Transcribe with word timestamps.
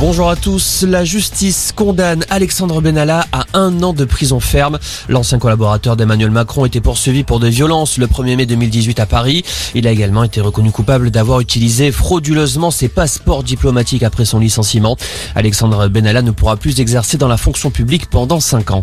Bonjour 0.00 0.30
à 0.30 0.36
tous. 0.36 0.82
La 0.88 1.04
justice 1.04 1.72
condamne 1.76 2.24
Alexandre 2.30 2.80
Benalla 2.80 3.26
à 3.32 3.44
un 3.52 3.82
an 3.82 3.92
de 3.92 4.06
prison 4.06 4.40
ferme. 4.40 4.78
L'ancien 5.10 5.38
collaborateur 5.38 5.94
d'Emmanuel 5.94 6.30
Macron 6.30 6.64
était 6.64 6.80
poursuivi 6.80 7.22
pour 7.22 7.38
des 7.38 7.50
violences 7.50 7.98
le 7.98 8.06
1er 8.06 8.36
mai 8.36 8.46
2018 8.46 8.98
à 8.98 9.04
Paris. 9.04 9.44
Il 9.74 9.86
a 9.86 9.90
également 9.90 10.24
été 10.24 10.40
reconnu 10.40 10.70
coupable 10.70 11.10
d'avoir 11.10 11.40
utilisé 11.40 11.92
frauduleusement 11.92 12.70
ses 12.70 12.88
passeports 12.88 13.42
diplomatiques 13.42 14.02
après 14.02 14.24
son 14.24 14.38
licenciement. 14.38 14.96
Alexandre 15.34 15.88
Benalla 15.88 16.22
ne 16.22 16.30
pourra 16.30 16.56
plus 16.56 16.80
exercer 16.80 17.18
dans 17.18 17.28
la 17.28 17.36
fonction 17.36 17.70
publique 17.70 18.08
pendant 18.08 18.40
5 18.40 18.70
ans. 18.70 18.82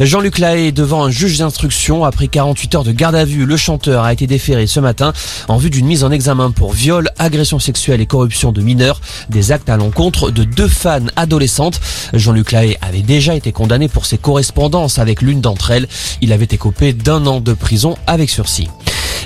Jean-Luc 0.00 0.38
Lahaye 0.38 0.72
devant 0.72 1.04
un 1.04 1.10
juge 1.10 1.38
d'instruction. 1.38 2.04
Après 2.04 2.26
48 2.26 2.74
heures 2.74 2.84
de 2.84 2.92
garde 2.92 3.14
à 3.14 3.24
vue, 3.24 3.46
le 3.46 3.56
chanteur 3.56 4.02
a 4.04 4.12
été 4.12 4.26
déféré 4.26 4.66
ce 4.66 4.80
matin 4.80 5.12
en 5.46 5.56
vue 5.56 5.70
d'une 5.70 5.86
mise 5.86 6.02
en 6.02 6.10
examen 6.10 6.50
pour 6.50 6.72
viol, 6.72 7.10
agression 7.18 7.58
sexuelle 7.58 8.00
et 8.00 8.06
corruption 8.06 8.50
de 8.50 8.60
mineurs. 8.60 9.00
Des 9.28 9.52
actes 9.52 9.70
à 9.70 9.76
l'encontre 9.76 10.30
de 10.30 10.44
deux 10.44 10.68
fans 10.68 11.06
adolescentes. 11.16 11.80
Jean-Luc 12.12 12.52
Lahaye 12.52 12.76
avait 12.80 13.02
déjà 13.02 13.34
été 13.34 13.52
condamné 13.52 13.88
pour 13.88 14.06
ses 14.06 14.18
correspondances 14.18 14.98
avec 14.98 15.22
l'une 15.22 15.40
d'entre 15.40 15.70
elles. 15.70 15.86
Il 16.20 16.32
avait 16.32 16.44
été 16.44 16.58
d'un 16.92 17.26
an 17.26 17.40
de 17.40 17.52
prison 17.52 17.96
avec 18.06 18.30
sursis. 18.30 18.68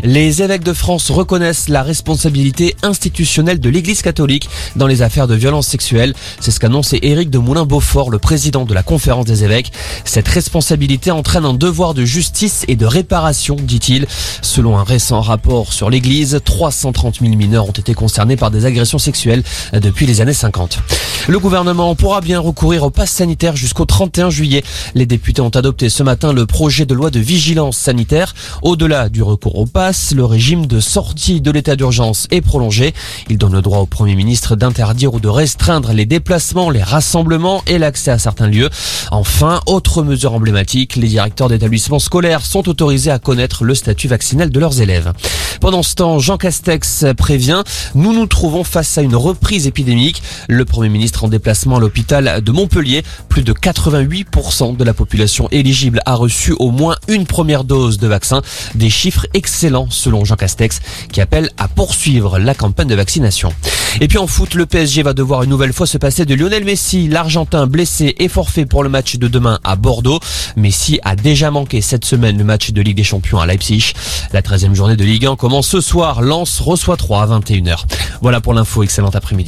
Les 0.05 0.43
évêques 0.43 0.65
de 0.65 0.73
France 0.73 1.11
reconnaissent 1.11 1.69
la 1.69 1.83
responsabilité 1.83 2.77
institutionnelle 2.83 3.59
de 3.59 3.69
l'Église 3.69 4.02
catholique 4.02 4.48
dans 4.77 4.87
les 4.87 5.02
affaires 5.02 5.27
de 5.27 5.34
violences 5.34 5.66
sexuelles. 5.66 6.15
C'est 6.41 6.51
ce 6.51 6.61
qu'annonce 6.61 6.95
Éric 7.02 7.30
de 7.30 7.39
Moulin-Beaufort, 7.39 8.11
le 8.11 8.19
président 8.19 8.65
de 8.65 8.75
la 8.75 8.83
conférence 8.83 9.25
des 9.25 9.45
évêques. 9.45 9.73
Cette 10.05 10.29
responsabilité 10.29 11.11
entraîne 11.11 11.45
un 11.45 11.55
devoir 11.55 11.95
de 11.95 12.05
justice 12.05 12.65
et 12.69 12.77
de 12.77 12.87
réparation, 12.87 13.56
dit-il. 13.56 14.06
Selon 14.42 14.79
un 14.79 14.84
récent 14.84 15.20
rapport 15.20 15.73
sur 15.73 15.91
l'Église, 15.91 16.41
330 16.45 17.20
000 17.20 17.34
mineurs 17.34 17.69
ont 17.69 17.73
été 17.73 17.95
concernés 17.95 18.37
par 18.37 18.51
des 18.51 18.67
agressions 18.67 18.98
sexuelles 18.98 19.42
depuis 19.73 20.06
les 20.06 20.20
années 20.20 20.33
50. 20.33 20.78
Le 21.27 21.39
gouvernement 21.39 21.95
pourra 21.95 22.20
bien 22.20 22.41
recourir 22.41 22.84
au 22.84 22.91
pass 22.91 23.11
sanitaire 23.11 23.56
jusqu'au 23.56 23.84
31 23.84 24.30
juillet. 24.30 24.62
Les 24.95 25.06
députés 25.06 25.42
ont 25.42 25.48
adopté 25.51 25.89
ce 25.89 26.03
matin 26.03 26.33
le 26.33 26.47
projet 26.47 26.86
de 26.86 26.95
loi 26.95 27.11
de 27.11 27.20
vigilance 27.20 27.77
sanitaire. 27.77 28.34
Au-delà 28.62 29.08
du 29.08 29.23
recours 29.23 29.58
au 29.58 29.67
pass, 29.67 29.88
le 30.14 30.25
régime 30.25 30.67
de 30.67 30.81
sortie 30.81 31.41
de 31.41 31.50
l'état 31.50 31.75
d'urgence 31.75 32.27
est 32.31 32.42
prolongé. 32.42 32.92
Il 33.31 33.39
donne 33.39 33.55
le 33.55 33.62
droit 33.62 33.78
au 33.78 33.86
Premier 33.86 34.17
ministre 34.17 34.55
d'interdire 34.55 35.14
ou 35.14 35.20
de 35.20 35.28
restreindre 35.28 35.92
les 35.95 36.05
déplacements, 36.05 36.69
les 36.69 36.83
rassemblements 36.83 37.62
et 37.67 37.78
l'accès 37.78 38.11
à 38.11 38.19
certains 38.19 38.48
lieux. 38.48 38.69
Enfin, 39.11 39.61
autre 39.64 40.03
mesure 40.03 40.34
emblématique, 40.34 40.97
les 40.97 41.08
directeurs 41.08 41.48
d'établissements 41.48 42.00
scolaires 42.00 42.45
sont 42.45 42.69
autorisés 42.69 43.11
à 43.11 43.19
connaître 43.19 43.64
le 43.64 43.75
statut 43.75 44.08
vaccinal 44.08 44.50
de 44.50 44.61
leurs 44.61 44.83
élèves. 44.83 45.14
Pendant 45.61 45.83
ce 45.83 45.95
temps, 45.95 46.19
Jean 46.19 46.36
Castex 46.36 47.06
prévient, 47.17 47.62
nous 47.95 48.12
nous 48.12 48.27
trouvons 48.27 48.64
face 48.64 48.98
à 48.98 49.02
une 49.02 49.17
reprise 49.17 49.67
épidémique. 49.67 50.23
Le 50.48 50.67
Premier 50.67 50.91
ministre 50.91 51.25
en 51.25 51.28
déplacement 51.28 51.77
à 51.77 51.80
l'hôpital 51.80 52.42
de 52.42 52.52
Montpellier. 52.52 53.02
Plus 53.30 53.42
de 53.42 53.55
88% 53.55 54.77
de 54.77 54.84
la 54.84 54.92
population 54.92 55.48
éligible 55.50 56.00
a 56.05 56.14
reçu 56.14 56.52
au 56.58 56.70
moins 56.70 56.97
une 57.08 57.25
première 57.25 57.64
dose 57.64 57.98
de 57.98 58.06
vaccin. 58.06 58.42
Des 58.75 58.91
chiffres 58.91 59.27
excellents 59.34 59.78
selon 59.91 60.25
Jean 60.25 60.37
Castex 60.37 60.81
qui 61.12 61.21
appelle 61.21 61.51
à 61.59 61.69
poursuivre 61.69 62.39
la 62.39 62.55
campagne 62.55 62.89
de 62.89 62.95
vaccination. 62.95 63.53
Et 64.01 64.09
puis 64.09 64.19
en 64.19 64.27
foot, 64.27 64.55
le 64.55 64.67
PSG 64.67 65.03
va 65.03 65.12
devoir 65.12 65.43
une 65.43 65.51
nouvelle 65.51 65.73
fois 65.73 65.87
se 65.87 65.98
passer 65.98 66.25
de 66.25 66.35
Lionel 66.35 66.65
Messi, 66.65 67.09
l'Argentin 67.09 67.67
blessé 67.67 68.15
et 68.19 68.29
forfait 68.29 68.67
pour 68.67 68.83
le 68.83 68.89
match 68.89 69.17
de 69.17 69.29
demain 69.29 69.59
à 69.65 69.77
Bordeaux. 69.77 70.20
Messi 70.57 71.01
a 71.05 71.17
déjà 71.17 71.51
manqué 71.51 71.81
cette 71.81 72.05
semaine 72.05 72.39
le 72.39 72.45
match 72.45 72.70
de 72.70 72.83
Ligue 72.83 72.97
des 72.97 73.05
Champions 73.05 73.39
à 73.39 73.47
Leipzig. 73.47 73.93
La 74.33 74.43
13e 74.43 74.75
journée 74.75 74.97
de 74.97 75.05
Ligue 75.05 75.27
1 75.27 75.37
commence 75.37 75.69
ce 75.69 75.81
soir. 75.81 76.23
Lens 76.23 76.61
reçoit 76.61 76.97
3 76.97 77.23
à 77.23 77.39
21h. 77.39 77.85
Voilà 78.20 78.41
pour 78.41 78.55
l'info. 78.55 78.83
Excellent 78.83 79.11
après-midi. 79.11 79.47